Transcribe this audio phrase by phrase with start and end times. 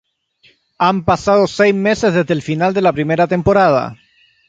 [0.79, 3.97] Han pasado seis meses desde el final de la primera temporada.